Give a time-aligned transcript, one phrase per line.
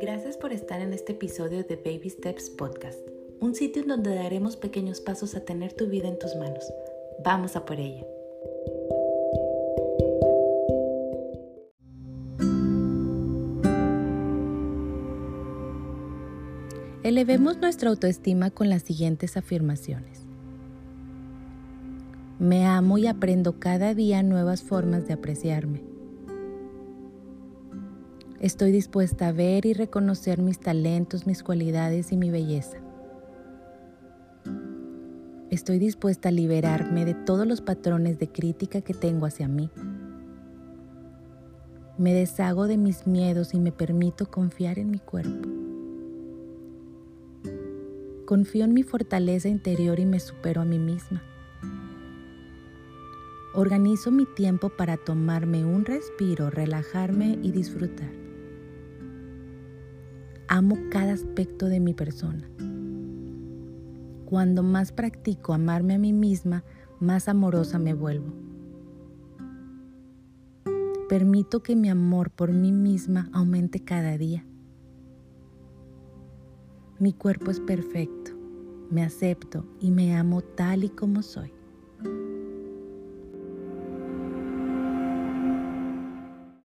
[0.00, 2.98] Gracias por estar en este episodio de Baby Steps Podcast,
[3.40, 6.64] un sitio en donde daremos pequeños pasos a tener tu vida en tus manos.
[7.24, 8.04] Vamos a por ella.
[17.04, 20.26] Elevemos nuestra autoestima con las siguientes afirmaciones.
[22.40, 25.93] Me amo y aprendo cada día nuevas formas de apreciarme.
[28.44, 32.76] Estoy dispuesta a ver y reconocer mis talentos, mis cualidades y mi belleza.
[35.48, 39.70] Estoy dispuesta a liberarme de todos los patrones de crítica que tengo hacia mí.
[41.96, 45.48] Me deshago de mis miedos y me permito confiar en mi cuerpo.
[48.26, 51.22] Confío en mi fortaleza interior y me supero a mí misma.
[53.54, 58.23] Organizo mi tiempo para tomarme un respiro, relajarme y disfrutar.
[60.56, 62.48] Amo cada aspecto de mi persona.
[64.24, 66.62] Cuando más practico amarme a mí misma,
[67.00, 68.32] más amorosa me vuelvo.
[71.08, 74.46] Permito que mi amor por mí misma aumente cada día.
[77.00, 78.30] Mi cuerpo es perfecto,
[78.92, 81.52] me acepto y me amo tal y como soy.